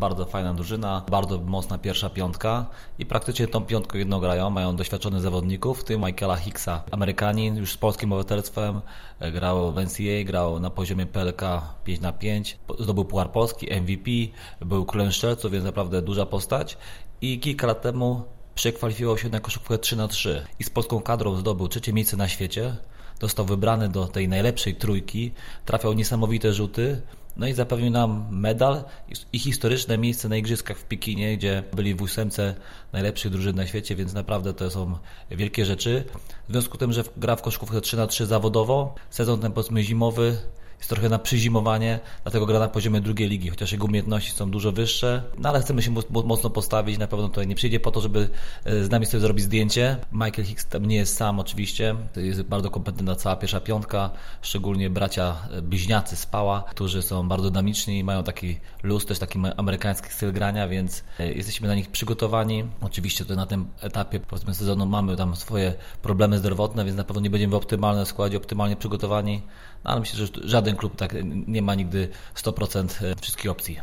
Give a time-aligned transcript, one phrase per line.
[0.00, 2.66] Bardzo fajna drużyna, bardzo mocna pierwsza piątka
[2.98, 4.50] i praktycznie tą piątką jedną grają.
[4.50, 6.82] Mają doświadczonych zawodników, w tym Michaela Hicksa.
[6.90, 8.80] Amerykanin już z polskim obywatelstwem,
[9.20, 11.42] e, grał w NCAA, grał na poziomie PLK
[11.84, 14.10] 5 na 5 zdobył Puchar Polski, MVP,
[14.60, 16.78] był królem strzelców, więc naprawdę duża postać
[17.20, 18.22] i kilka lat temu
[18.54, 22.28] przekwalifikował się na koszykówkę 3 na 3 i z polską kadrą zdobył trzecie miejsce na
[22.28, 22.76] świecie.
[23.20, 25.32] Został wybrany do tej najlepszej trójki,
[25.64, 27.02] trafiał niesamowite rzuty,
[27.36, 28.84] no i zapewnił nam medal
[29.32, 32.54] i historyczne miejsce na Igrzyskach w Pekinie, gdzie byli w ósemce
[32.92, 34.98] najlepszych drużyn na świecie, więc naprawdę to są
[35.30, 36.04] wielkie rzeczy.
[36.48, 39.82] W związku z tym, że gra w koszykówkę 3 na 3 zawodowo, sezon ten powiedzmy
[39.82, 40.36] zimowy
[40.78, 44.72] jest trochę na przyzimowanie, dlatego gra na poziomie drugiej ligi, chociaż jego umiejętności są dużo
[44.72, 45.90] wyższe, no ale chcemy się
[46.24, 48.28] mocno postawić, na pewno tutaj nie przyjdzie po to, żeby
[48.64, 49.96] e, z nami sobie zrobić zdjęcie.
[50.12, 54.10] Michael Hicks tam nie jest sam oczywiście, jest bardzo kompetentna cała pierwsza piątka,
[54.42, 59.38] szczególnie bracia e, bliźniacy Spała, którzy są bardzo dynamiczni i mają taki luz, też taki
[59.56, 62.64] amerykański styl grania, więc e, jesteśmy na nich przygotowani.
[62.80, 67.22] Oczywiście to na tym etapie powiedzmy sezonu mamy tam swoje problemy zdrowotne, więc na pewno
[67.22, 69.42] nie będziemy w optymalnym składzie, optymalnie przygotowani,
[69.84, 71.14] no ale myślę, że żaden klub tak
[71.46, 73.78] nie ma nigdy 100% wszystkich opcji.